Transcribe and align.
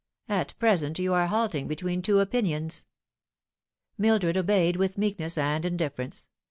At 0.29 0.57
present 0.57 0.97
you 0.97 1.13
are 1.13 1.27
halting 1.27 1.67
between 1.67 2.01
two 2.01 2.21
opinions." 2.21 2.87
Mildred 3.99 4.35
obeyed 4.35 4.75
with 4.75 4.97
meekness 4.97 5.37
and 5.37 5.63
indifference. 5.63 6.27